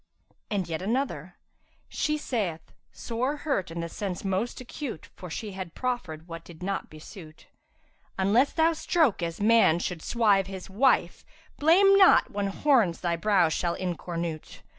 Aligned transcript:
And 0.49 0.67
yet 0.67 0.81
another, 0.81 1.35
'She 1.87 2.17
saith 2.17 2.73
(sore 2.91 3.35
hurt 3.37 3.69
in 3.69 3.87
sense 3.87 4.23
the 4.23 4.29
most 4.29 4.59
acute 4.59 5.11
* 5.11 5.15
For 5.15 5.29
she 5.29 5.51
had 5.51 5.75
proffered 5.75 6.27
what 6.27 6.43
did 6.43 6.63
not 6.63 6.89
besuit), 6.89 7.45
'Unless 8.17 8.53
thou 8.53 8.73
stroke 8.73 9.21
as 9.21 9.39
man 9.39 9.77
should 9.77 9.99
swive 10.01 10.47
his 10.47 10.71
wife 10.71 11.23
* 11.41 11.57
Blame 11.59 11.95
not 11.99 12.31
when 12.31 12.47
horns 12.47 13.01
thy 13.01 13.15
brow 13.15 13.47
shall 13.47 13.75
incornůte! 13.77 14.61